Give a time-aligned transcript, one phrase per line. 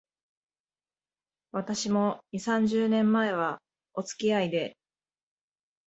[1.51, 3.61] 私も、二、三十年前は、
[3.93, 4.75] おつきあいで